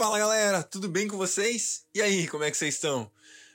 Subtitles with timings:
[0.00, 1.84] Fala galera, tudo bem com vocês?
[1.94, 3.12] E aí, como é que vocês estão?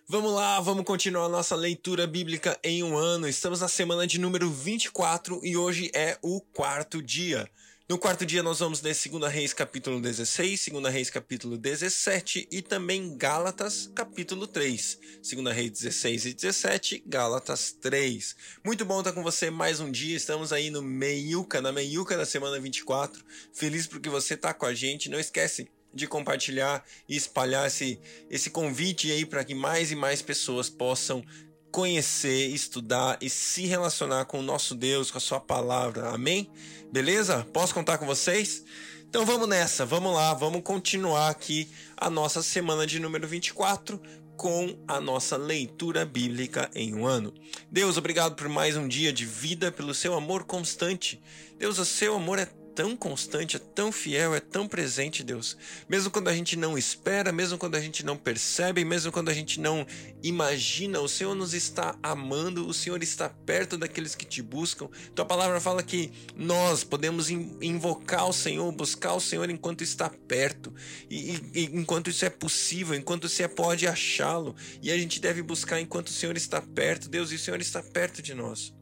[0.08, 3.28] Vamos lá, vamos continuar nossa leitura bíblica em um ano.
[3.28, 7.50] Estamos na semana de número 24 e hoje é o quarto dia.
[7.90, 12.62] No quarto dia nós vamos ler 2 Reis capítulo 16, 2 Reis capítulo 17 e
[12.62, 15.00] também Gálatas capítulo 3.
[15.24, 18.36] 2 Reis 16 e 17, Gálatas 3.
[18.64, 22.26] Muito bom estar com você mais um dia, estamos aí no meiuca, na meiuca da
[22.26, 23.26] semana 24.
[23.52, 28.50] Feliz porque você está com a gente, não esquece de compartilhar e espalhar esse, esse
[28.50, 31.24] convite aí para que mais e mais pessoas possam
[31.72, 36.10] conhecer, estudar e se relacionar com o nosso Deus, com a sua palavra.
[36.10, 36.50] Amém?
[36.92, 37.46] Beleza?
[37.52, 38.64] Posso contar com vocês?
[39.08, 44.02] Então vamos nessa, vamos lá, vamos continuar aqui a nossa semana de número 24
[44.36, 47.34] com a nossa leitura bíblica em um ano.
[47.72, 51.22] Deus, obrigado por mais um dia de vida, pelo seu amor constante.
[51.58, 55.58] Deus, o seu amor é tão constante, é tão fiel, é tão presente, Deus.
[55.88, 59.34] Mesmo quando a gente não espera, mesmo quando a gente não percebe, mesmo quando a
[59.34, 59.88] gente não
[60.22, 64.90] imagina, o Senhor nos está amando, o Senhor está perto daqueles que te buscam.
[65.16, 70.74] Tua palavra fala que nós podemos invocar o Senhor, buscar o Senhor enquanto está perto,
[71.10, 75.80] e, e enquanto isso é possível, enquanto você pode achá-lo, e a gente deve buscar
[75.80, 78.74] enquanto o Senhor está perto, Deus, e o Senhor está perto de nós.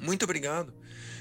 [0.00, 0.77] Muito obrigado.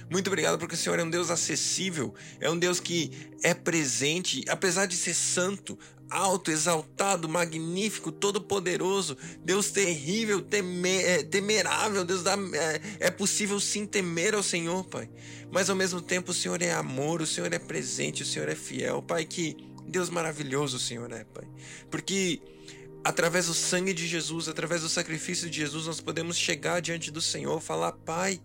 [0.09, 3.11] Muito obrigado porque o Senhor é um Deus acessível, é um Deus que
[3.43, 5.77] é presente, apesar de ser santo,
[6.09, 10.45] alto, exaltado, magnífico, todo-poderoso, Deus terrível,
[11.03, 15.09] é, temerável, Deus dá, é, é possível sim temer ao Senhor, Pai.
[15.51, 18.55] Mas ao mesmo tempo o Senhor é amor, o Senhor é presente, o Senhor é
[18.55, 19.25] fiel, Pai.
[19.25, 21.47] Que Deus maravilhoso o Senhor é, Pai.
[21.89, 22.41] Porque
[23.03, 27.21] através do sangue de Jesus, através do sacrifício de Jesus, nós podemos chegar diante do
[27.21, 28.39] Senhor, falar, Pai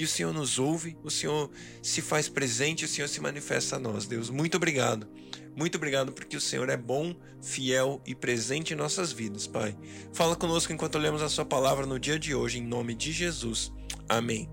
[0.00, 1.50] e o Senhor nos ouve, o Senhor
[1.82, 4.06] se faz presente, o Senhor se manifesta a nós.
[4.06, 5.06] Deus, muito obrigado.
[5.54, 9.76] Muito obrigado porque o Senhor é bom, fiel e presente em nossas vidas, Pai.
[10.14, 13.70] Fala conosco enquanto lemos a Sua palavra no dia de hoje, em nome de Jesus.
[14.08, 14.48] Amém.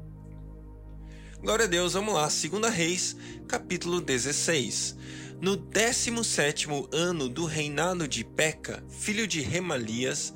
[1.39, 2.27] Glória a Deus, vamos lá.
[2.27, 3.15] 2 Reis,
[3.47, 4.97] capítulo 16.
[5.39, 10.33] No 17 ano do reinado de Peca, filho de Remalias,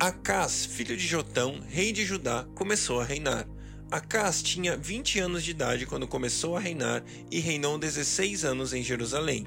[0.00, 3.46] Acás, filho de Jotão, rei de Judá, começou a reinar.
[3.88, 8.82] Acas tinha 20 anos de idade quando começou a reinar e reinou 16 anos em
[8.82, 9.46] Jerusalém.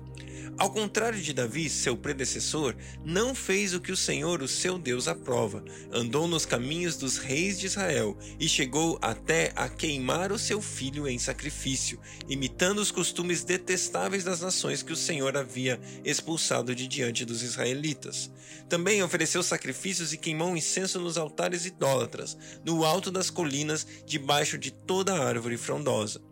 [0.57, 5.07] Ao contrário de Davi, seu predecessor, não fez o que o Senhor, o seu Deus,
[5.07, 5.63] aprova.
[5.91, 11.07] Andou nos caminhos dos reis de Israel e chegou até a queimar o seu filho
[11.07, 17.25] em sacrifício, imitando os costumes detestáveis das nações que o Senhor havia expulsado de diante
[17.25, 18.31] dos israelitas.
[18.67, 24.71] Também ofereceu sacrifícios e queimou incenso nos altares idólatras, no alto das colinas, debaixo de
[24.71, 26.28] toda árvore frondosa.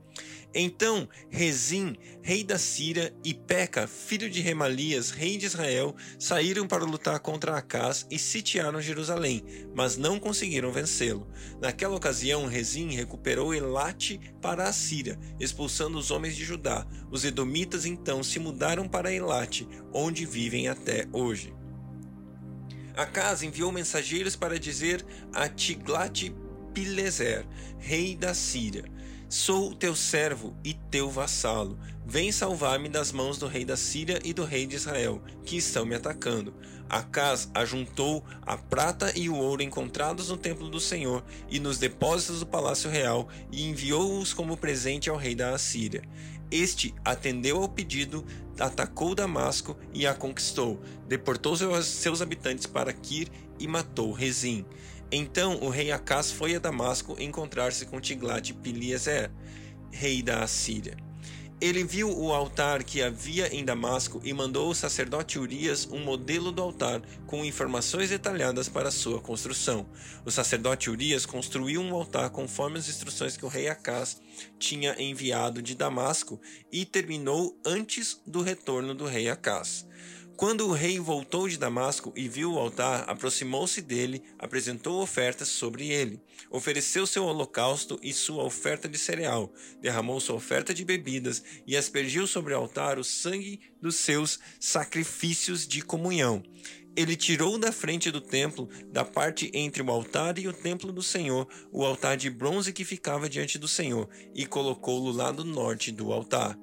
[0.60, 6.84] Então Rezim, rei da Síria, e Peca, filho de Remalias, rei de Israel, saíram para
[6.84, 9.44] lutar contra Acás e sitiaram Jerusalém,
[9.76, 11.28] mas não conseguiram vencê-lo.
[11.62, 16.88] Naquela ocasião, Rezim recuperou Elate para a Síria, expulsando os homens de Judá.
[17.12, 21.54] Os edomitas então se mudaram para Elate, onde vivem até hoje.
[22.96, 27.46] Acas enviou mensageiros para dizer a Tiglat-Pileser,
[27.78, 28.97] rei da Síria:
[29.30, 31.78] Sou teu servo e teu vassalo.
[32.06, 35.86] Vem salvar-me das mãos do rei da Síria e do rei de Israel, que estão
[35.86, 36.54] me atacando.
[36.90, 42.40] Acas ajuntou a prata e o ouro encontrados no templo do Senhor e nos depósitos
[42.40, 46.04] do palácio real e enviou-os como presente ao rei da Assíria.
[46.50, 48.26] Este atendeu ao pedido,
[48.58, 53.28] atacou Damasco e a conquistou, deportou seus habitantes para Kir
[53.60, 54.66] e matou Rezim.
[55.12, 59.32] Então o rei Acás foi a Damasco encontrar-se com Tiglat-Pileser,
[59.92, 60.98] rei da Assíria.
[61.60, 66.52] Ele viu o altar que havia em Damasco e mandou o sacerdote Urias um modelo
[66.52, 69.90] do altar com informações detalhadas para sua construção.
[70.24, 74.22] O sacerdote Urias construiu um altar conforme as instruções que o rei Acás
[74.60, 76.40] tinha enviado de Damasco
[76.72, 79.88] e terminou antes do retorno do rei Acás.
[80.38, 85.90] Quando o rei voltou de Damasco e viu o altar, aproximou-se dele, apresentou ofertas sobre
[85.90, 89.52] ele, ofereceu seu holocausto e sua oferta de cereal,
[89.82, 95.68] derramou sua oferta de bebidas e aspergiu sobre o altar o sangue dos seus sacrifícios
[95.68, 96.44] de comunhão.
[96.96, 101.02] Ele tirou da frente do templo, da parte entre o altar e o templo do
[101.02, 105.92] Senhor, o altar de bronze que ficava diante do Senhor, e colocou-o lá do norte
[105.92, 106.56] do altar.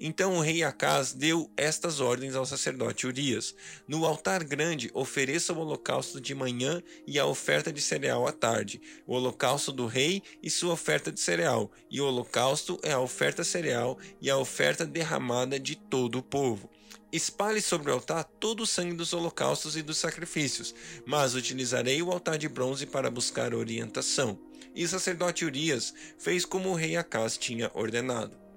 [0.00, 3.54] Então o rei Acás deu estas ordens ao sacerdote Urias:
[3.86, 8.80] No altar grande ofereça o holocausto de manhã e a oferta de cereal à tarde,
[9.06, 13.42] o holocausto do rei e sua oferta de cereal, e o holocausto é a oferta
[13.42, 16.70] cereal e a oferta derramada de todo o povo.
[17.10, 20.74] Espalhe sobre o altar todo o sangue dos holocaustos e dos sacrifícios,
[21.06, 24.38] mas utilizarei o altar de bronze para buscar orientação.
[24.74, 28.47] E o sacerdote Urias fez como o rei Acas tinha ordenado.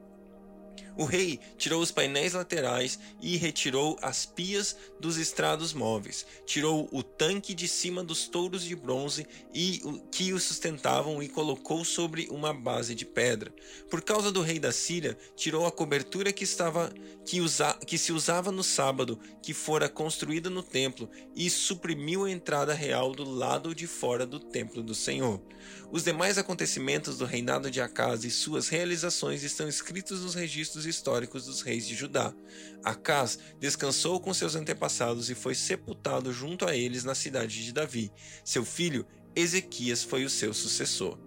[1.01, 6.27] O rei tirou os painéis laterais e retirou as pias dos estrados móveis.
[6.45, 9.81] Tirou o tanque de cima dos touros de bronze e
[10.11, 13.51] que o sustentavam e colocou sobre uma base de pedra.
[13.89, 16.93] Por causa do rei da Síria, tirou a cobertura que estava
[17.25, 22.31] que, usa, que se usava no sábado, que fora construída no templo, e suprimiu a
[22.31, 25.41] entrada real do lado de fora do templo do Senhor.
[25.91, 31.45] Os demais acontecimentos do reinado de Acas e suas realizações estão escritos nos registros históricos
[31.45, 32.33] dos reis de Judá.
[32.81, 38.09] Acas descansou com seus antepassados e foi sepultado junto a eles na cidade de Davi.
[38.45, 39.05] Seu filho
[39.35, 41.19] Ezequias foi o seu sucessor.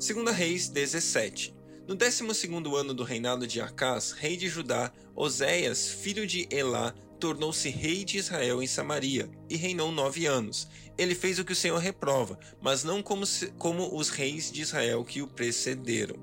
[0.00, 1.54] 2 Reis 17
[1.86, 2.48] no 12
[2.78, 8.18] ano do reinado de Acas, rei de Judá, Oséias, filho de Elá, tornou-se rei de
[8.18, 10.68] Israel em Samaria e reinou nove anos.
[10.96, 14.62] Ele fez o que o Senhor reprova, mas não como, se, como os reis de
[14.62, 16.16] Israel que o precederam.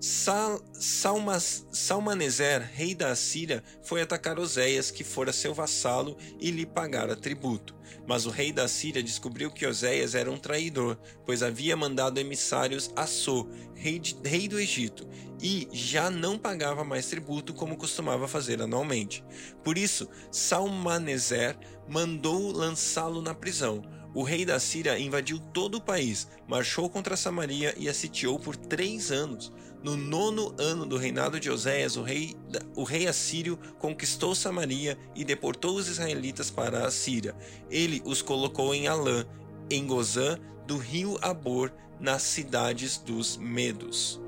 [0.00, 6.66] Sal, Salmas, Salmaneser, rei da Assíria, foi atacar Oséias, que fora seu vassalo, e lhe
[6.66, 7.75] pagara tributo.
[8.06, 12.90] Mas o rei da Síria descobriu que Oséias era um traidor, pois havia mandado emissários
[12.94, 15.08] a So, rei, de, rei do Egito,
[15.40, 19.24] e já não pagava mais tributo como costumava fazer anualmente.
[19.62, 21.56] Por isso, Salmaneser
[21.88, 23.82] mandou lançá-lo na prisão.
[24.16, 28.56] O rei da Síria invadiu todo o país, marchou contra Samaria e a sitiou por
[28.56, 29.52] três anos.
[29.82, 32.34] No nono ano do reinado de Oséias, o rei,
[32.74, 37.36] o rei assírio conquistou Samaria e deportou os israelitas para a Síria.
[37.70, 39.26] Ele os colocou em Alã,
[39.70, 41.70] em Gozã, do rio Abor,
[42.00, 44.18] nas cidades dos Medos.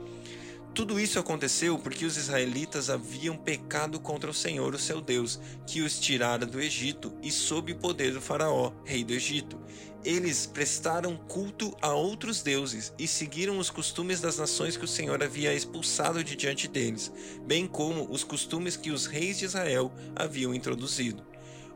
[0.78, 5.82] Tudo isso aconteceu porque os israelitas haviam pecado contra o Senhor, o seu Deus, que
[5.82, 9.58] os tirara do Egito e sob o poder do Faraó, rei do Egito.
[10.04, 15.20] Eles prestaram culto a outros deuses e seguiram os costumes das nações que o Senhor
[15.20, 17.12] havia expulsado de diante deles,
[17.44, 21.26] bem como os costumes que os reis de Israel haviam introduzido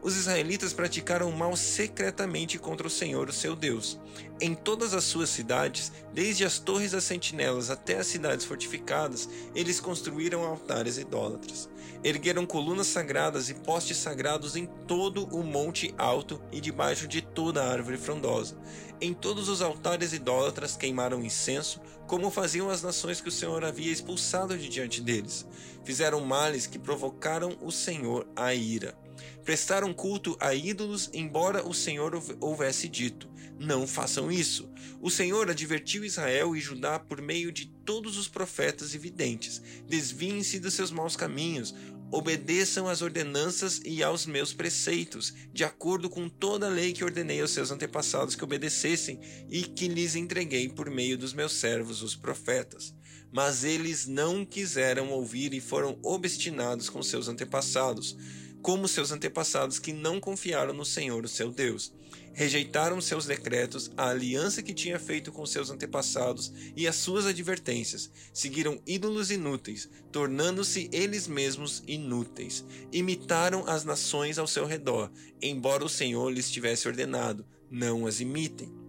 [0.03, 4.01] os israelitas praticaram mal secretamente contra o Senhor, o seu Deus.
[4.41, 9.79] Em todas as suas cidades, desde as torres das sentinelas até as cidades fortificadas, eles
[9.79, 11.71] construíram altares idólatras.
[12.03, 17.63] Ergueram colunas sagradas e postes sagrados em todo o monte alto e debaixo de toda
[17.63, 18.57] a árvore frondosa.
[19.01, 23.93] Em todos os altares idólatras queimaram incenso, como faziam as nações que o Senhor havia
[23.93, 25.47] expulsado de diante deles.
[25.85, 29.02] Fizeram males que provocaram o Senhor a ira.
[29.45, 33.29] Prestaram culto a ídolos, embora o Senhor houvesse dito:
[33.59, 34.71] Não façam isso.
[35.01, 40.59] O Senhor advertiu Israel e Judá por meio de todos os profetas e videntes: Desviem-se
[40.61, 41.75] dos seus maus caminhos,
[42.13, 47.41] obedeçam às ordenanças e aos meus preceitos, de acordo com toda a lei que ordenei
[47.41, 49.19] aos seus antepassados que obedecessem
[49.49, 52.95] e que lhes entreguei por meio dos meus servos, os profetas.
[53.33, 58.15] Mas eles não quiseram ouvir e foram obstinados com seus antepassados
[58.63, 61.93] como seus antepassados que não confiaram no Senhor, o seu Deus.
[62.33, 68.11] Rejeitaram seus decretos, a aliança que tinha feito com seus antepassados e as suas advertências.
[68.33, 72.65] Seguiram ídolos inúteis, tornando-se eles mesmos inúteis.
[72.91, 75.11] Imitaram as nações ao seu redor,
[75.43, 78.82] embora o Senhor lhes tivesse ordenado: não as imitem.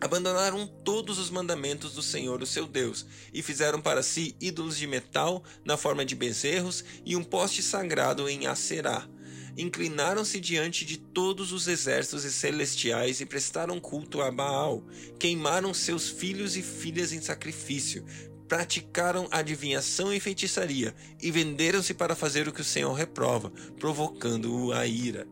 [0.00, 4.86] Abandonaram todos os mandamentos do Senhor, o seu Deus, e fizeram para si ídolos de
[4.86, 9.08] metal na forma de bezerros e um poste sagrado em Acerá.
[9.56, 14.84] Inclinaram-se diante de todos os exércitos celestiais e prestaram culto a Baal.
[15.18, 18.04] Queimaram seus filhos e filhas em sacrifício.
[18.46, 23.50] Praticaram adivinhação e feitiçaria e venderam-se para fazer o que o Senhor reprova,
[23.80, 25.26] provocando-o a ira.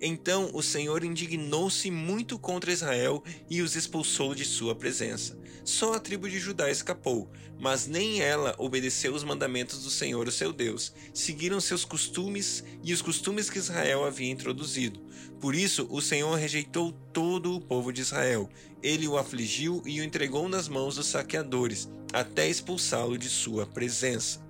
[0.00, 5.38] Então o Senhor indignou-se muito contra Israel e os expulsou de sua presença.
[5.64, 10.32] Só a tribo de Judá escapou, mas nem ela obedeceu os mandamentos do Senhor, o
[10.32, 10.94] seu Deus.
[11.12, 15.00] Seguiram seus costumes e os costumes que Israel havia introduzido.
[15.40, 18.48] Por isso o Senhor rejeitou todo o povo de Israel.
[18.82, 24.47] Ele o afligiu e o entregou nas mãos dos saqueadores, até expulsá-lo de sua presença.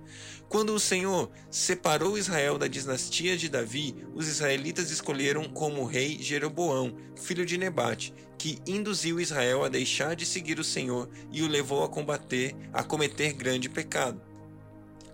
[0.49, 6.97] Quando o Senhor separou Israel da dinastia de Davi, os israelitas escolheram como rei Jeroboão,
[7.15, 11.83] filho de Nebate, que induziu Israel a deixar de seguir o Senhor e o levou
[11.83, 14.28] a combater, a cometer grande pecado.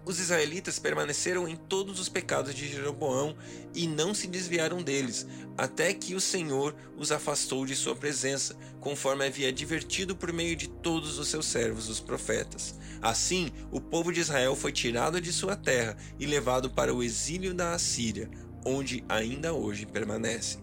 [0.05, 3.35] Os israelitas permaneceram em todos os pecados de Jeroboão
[3.73, 5.25] e não se desviaram deles,
[5.57, 10.67] até que o Senhor os afastou de sua presença, conforme havia advertido por meio de
[10.69, 12.75] todos os seus servos, os profetas.
[13.01, 17.53] Assim, o povo de Israel foi tirado de sua terra e levado para o exílio
[17.53, 18.29] da Assíria.
[18.67, 20.57] onde ainda hoje permanece.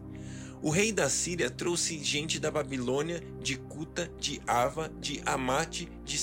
[0.60, 6.18] O rei da Síria trouxe gente da Babilônia, de Cuta, de Ava, de Amate, de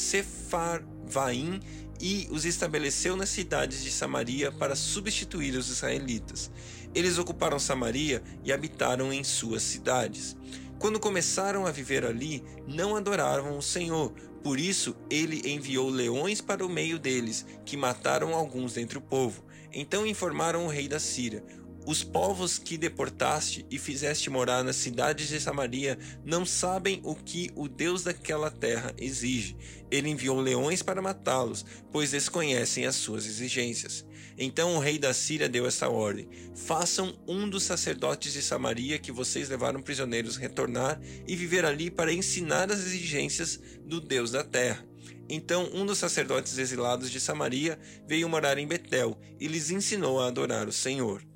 [1.09, 1.59] Sefarvaim
[1.99, 6.49] e os estabeleceu nas cidades de Samaria para substituir os israelitas.
[6.95, 10.37] Eles ocuparam Samaria e habitaram em suas cidades.
[10.77, 14.13] Quando começaram a viver ali, não adoravam o Senhor.
[14.41, 19.43] Por isso, ele enviou leões para o meio deles, que mataram alguns dentre o povo.
[19.73, 21.43] Então informaram o rei da Síria:
[21.85, 27.49] os povos que deportaste e fizeste morar nas cidades de Samaria não sabem o que
[27.55, 29.55] o Deus daquela terra exige.
[29.89, 34.05] Ele enviou leões para matá-los, pois desconhecem as suas exigências.
[34.37, 39.11] Então o rei da Síria deu essa ordem: Façam um dos sacerdotes de Samaria que
[39.11, 44.85] vocês levaram prisioneiros retornar e viver ali para ensinar as exigências do Deus da terra.
[45.27, 50.27] Então um dos sacerdotes exilados de Samaria veio morar em Betel e lhes ensinou a
[50.27, 51.28] adorar o Senhor.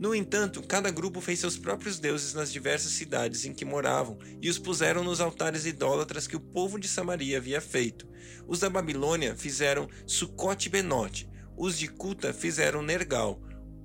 [0.00, 4.48] No entanto, cada grupo fez seus próprios deuses nas diversas cidades em que moravam e
[4.48, 8.08] os puseram nos altares idólatras que o povo de Samaria havia feito.
[8.48, 13.42] Os da Babilônia fizeram Sucote Benote, os de Cuta fizeram Nergal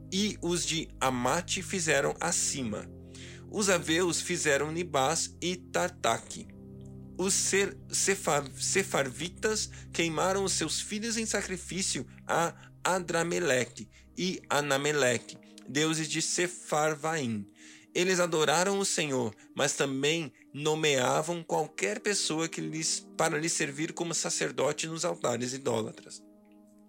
[0.10, 2.90] e os de Amate fizeram Acima.
[3.52, 6.48] Os aveus fizeram Nibás e Tartaque.
[7.18, 7.34] Os
[7.92, 12.56] Sefar, Sefarvitas queimaram os seus filhos em sacrifício a
[12.86, 17.48] Adrameleque e Anameleque deuses de Sefarvaim.
[17.94, 24.14] Eles adoraram o Senhor, mas também nomeavam qualquer pessoa que lhes, para lhes servir como
[24.14, 26.22] sacerdote nos altares idólatras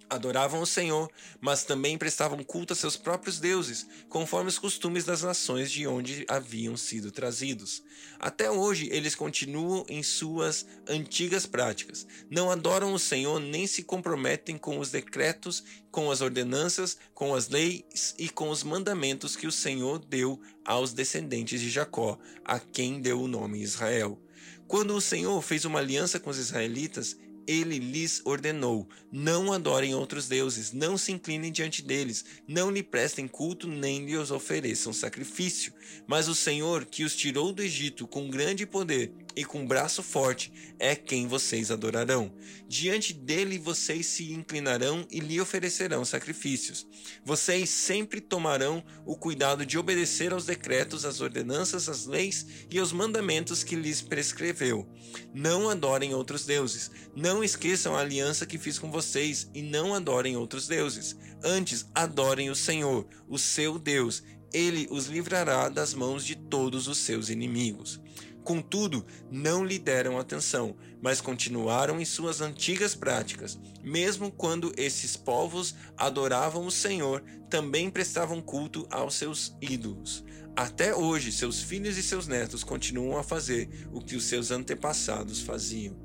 [0.09, 1.11] adoravam o Senhor,
[1.41, 6.25] mas também prestavam culto a seus próprios deuses, conforme os costumes das nações de onde
[6.29, 7.83] haviam sido trazidos.
[8.19, 12.07] Até hoje eles continuam em suas antigas práticas.
[12.31, 17.49] Não adoram o Senhor nem se comprometem com os decretos, com as ordenanças, com as
[17.49, 23.01] leis e com os mandamentos que o Senhor deu aos descendentes de Jacó, a quem
[23.01, 24.21] deu o nome Israel.
[24.67, 30.29] Quando o Senhor fez uma aliança com os israelitas, ele lhes ordenou: não adorem outros
[30.29, 35.73] deuses, não se inclinem diante deles, não lhe prestem culto, nem lhes ofereçam sacrifício.
[36.07, 40.51] Mas o Senhor, que os tirou do Egito com grande poder e com braço forte,
[40.79, 42.33] é quem vocês adorarão.
[42.67, 46.87] Diante dele vocês se inclinarão e lhe oferecerão sacrifícios.
[47.23, 52.93] Vocês sempre tomarão o cuidado de obedecer aos decretos, às ordenanças, às leis e aos
[52.93, 54.89] mandamentos que lhes prescreveu.
[55.35, 56.91] Não adorem outros deuses.
[57.15, 61.15] Não esqueçam a aliança que fiz com vocês e não adorem outros deuses.
[61.45, 64.23] Antes, adorem o Senhor, o seu Deus.
[64.53, 68.01] Ele os livrará das mãos de todos os seus inimigos.
[68.47, 73.59] Contudo, não lhe deram atenção, mas continuaram em suas antigas práticas.
[73.83, 80.25] Mesmo quando esses povos adoravam o Senhor, também prestavam culto aos seus ídolos.
[80.55, 85.41] Até hoje, seus filhos e seus netos continuam a fazer o que os seus antepassados
[85.41, 85.97] faziam.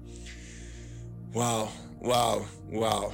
[1.36, 1.72] Uau,
[2.04, 3.14] uau, uau.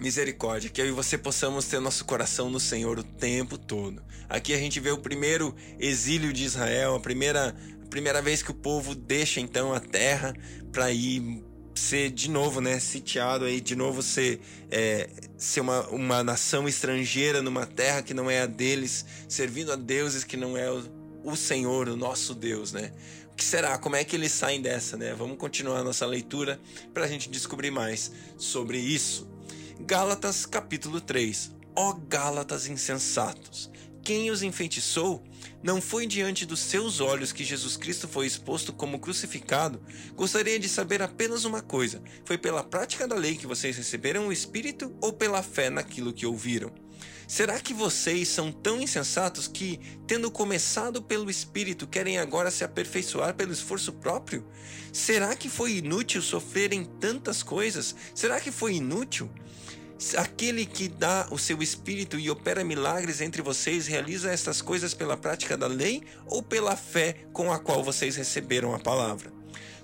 [0.00, 4.02] Misericórdia, que eu e você possamos ter nosso coração no Senhor o tempo todo.
[4.28, 7.54] Aqui a gente vê o primeiro exílio de Israel, a primeira
[7.90, 10.34] primeira vez que o povo deixa então a terra
[10.72, 11.42] para ir
[11.74, 17.42] ser de novo, né, sitiado aí, de novo ser, é, ser uma, uma nação estrangeira
[17.42, 20.84] numa terra que não é a deles, servindo a deuses que não é o,
[21.24, 22.92] o Senhor, o nosso Deus, né?
[23.32, 23.76] O que será?
[23.78, 25.12] Como é que eles saem dessa, né?
[25.14, 26.60] Vamos continuar nossa leitura
[26.92, 29.28] para a gente descobrir mais sobre isso.
[29.80, 31.50] Gálatas capítulo 3.
[31.74, 33.68] Ó Gálatas insensatos,
[34.04, 35.24] quem os enfeitiçou?
[35.62, 39.80] Não foi diante dos seus olhos que Jesus Cristo foi exposto como crucificado?
[40.14, 44.32] Gostaria de saber apenas uma coisa: foi pela prática da lei que vocês receberam o
[44.32, 46.70] Espírito ou pela fé naquilo que ouviram?
[47.26, 53.34] Será que vocês são tão insensatos que, tendo começado pelo Espírito, querem agora se aperfeiçoar
[53.34, 54.46] pelo esforço próprio?
[54.92, 57.96] Será que foi inútil sofrerem tantas coisas?
[58.14, 59.30] Será que foi inútil?
[60.16, 65.16] Aquele que dá o seu espírito e opera milagres entre vocês realiza estas coisas pela
[65.16, 69.32] prática da lei ou pela fé com a qual vocês receberam a palavra?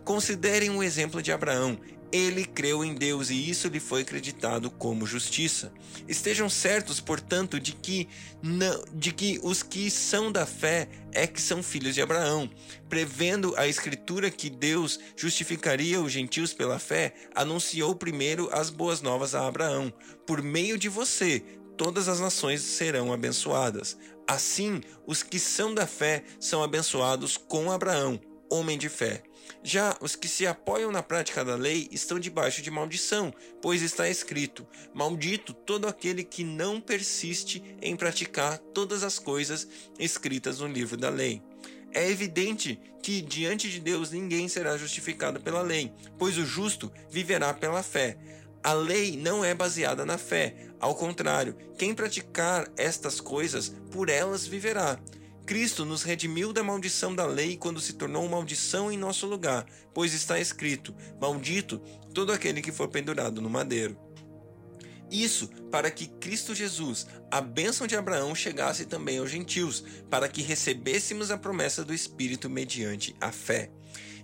[0.05, 1.79] Considerem o exemplo de Abraão.
[2.13, 5.73] Ele creu em Deus e isso lhe foi acreditado como justiça.
[6.09, 8.09] Estejam certos, portanto, de que,
[8.43, 12.51] não, de que os que são da fé é que são filhos de Abraão.
[12.89, 19.35] Prevendo a Escritura que Deus justificaria os gentios pela fé, anunciou primeiro as boas novas
[19.35, 19.93] a Abraão.
[20.27, 21.45] Por meio de você,
[21.77, 23.97] todas as nações serão abençoadas.
[24.27, 29.23] Assim, os que são da fé são abençoados com Abraão homem de fé.
[29.63, 34.09] Já os que se apoiam na prática da lei estão debaixo de maldição, pois está
[34.09, 40.97] escrito: Maldito todo aquele que não persiste em praticar todas as coisas escritas no livro
[40.97, 41.43] da lei.
[41.93, 47.53] É evidente que diante de Deus ninguém será justificado pela lei, pois o justo viverá
[47.53, 48.17] pela fé.
[48.63, 54.47] A lei não é baseada na fé, ao contrário, quem praticar estas coisas, por elas
[54.47, 54.99] viverá.
[55.51, 60.15] Cristo nos redimiu da maldição da lei quando se tornou maldição em nosso lugar, pois
[60.15, 61.81] está escrito: Maldito
[62.15, 63.99] todo aquele que for pendurado no madeiro.
[65.11, 70.41] Isso para que Cristo Jesus, a bênção de Abraão, chegasse também aos gentios, para que
[70.41, 73.73] recebêssemos a promessa do Espírito mediante a fé.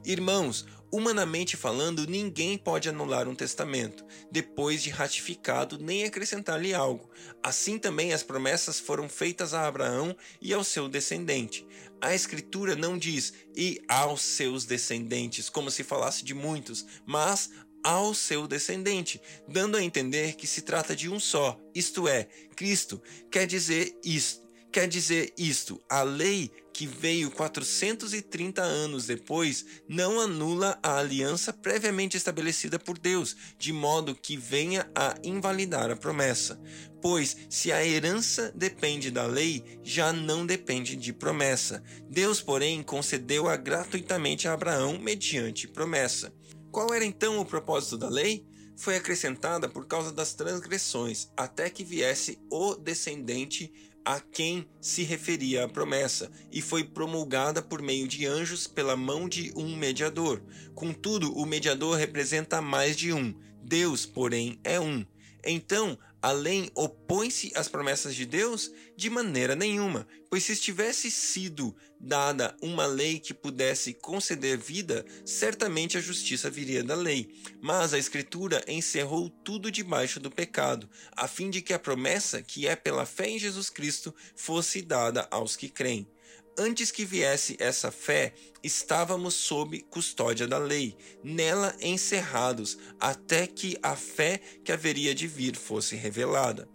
[0.06, 7.10] Irmãos, humanamente falando, ninguém pode anular um testamento, depois de ratificado, nem acrescentar-lhe algo.
[7.42, 11.66] Assim também as promessas foram feitas a Abraão e ao seu descendente.
[12.00, 17.50] A Escritura não diz e aos seus descendentes, como se falasse de muitos, mas
[17.82, 23.02] ao seu descendente, dando a entender que se trata de um só, isto é, Cristo.
[23.28, 30.78] Quer dizer isto, quer dizer isto, a lei que veio 430 anos depois não anula
[30.82, 36.61] a aliança previamente estabelecida por Deus, de modo que venha a invalidar a promessa.
[37.00, 41.82] Pois, se a herança depende da lei, já não depende de promessa.
[42.11, 46.30] Deus, porém, concedeu-a gratuitamente a Abraão mediante promessa.
[46.70, 48.44] Qual era então o propósito da lei?
[48.76, 53.73] Foi acrescentada por causa das transgressões, até que viesse o descendente
[54.06, 59.28] a quem se referia a promessa, e foi promulgada por meio de anjos pela mão
[59.28, 60.40] de um mediador.
[60.76, 63.34] Contudo, o mediador representa mais de um,
[63.64, 65.04] Deus, porém, é um.
[65.44, 68.73] Então, a lei opõe-se às promessas de Deus?
[68.97, 75.97] De maneira nenhuma, pois se tivesse sido dada uma lei que pudesse conceder vida, certamente
[75.97, 77.33] a justiça viria da lei.
[77.62, 82.66] Mas a Escritura encerrou tudo debaixo do pecado, a fim de que a promessa, que
[82.66, 86.09] é pela fé em Jesus Cristo, fosse dada aos que creem
[86.58, 93.95] antes que viesse essa fé, estávamos sob custódia da lei, nela encerrados, até que a
[93.95, 96.69] fé que haveria de vir fosse revelada.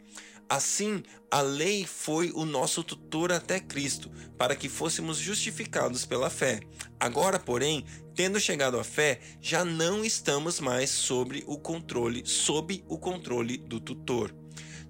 [0.48, 6.60] Assim, a lei foi o nosso tutor até Cristo, para que fôssemos justificados pela fé.
[7.00, 12.98] Agora, porém, tendo chegado à fé, já não estamos mais sobre o controle, sob o
[12.98, 14.41] controle do tutor.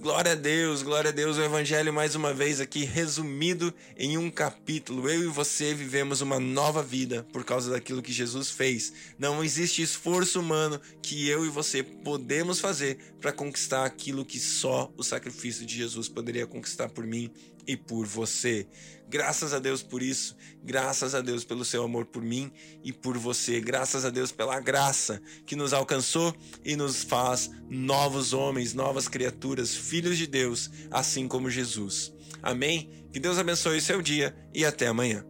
[0.00, 1.36] Glória a Deus, glória a Deus.
[1.36, 5.10] O Evangelho, mais uma vez, aqui resumido em um capítulo.
[5.10, 8.92] Eu e você vivemos uma nova vida por causa daquilo que Jesus fez.
[9.18, 14.88] Não existe esforço humano que eu e você podemos fazer para conquistar aquilo que só
[14.96, 17.28] o sacrifício de Jesus poderia conquistar por mim
[17.68, 18.66] e por você.
[19.08, 22.50] Graças a Deus por isso, graças a Deus pelo seu amor por mim
[22.82, 28.32] e por você, graças a Deus pela graça que nos alcançou e nos faz novos
[28.32, 32.12] homens, novas criaturas, filhos de Deus, assim como Jesus.
[32.42, 33.06] Amém?
[33.12, 35.24] Que Deus abençoe o seu dia e até amanhã.